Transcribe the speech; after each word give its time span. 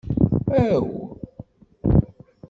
Aw! 0.63 0.85